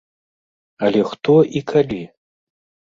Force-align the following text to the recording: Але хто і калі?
Але 0.87 1.01
хто 1.11 1.37
і 1.61 1.65
калі? 1.75 2.03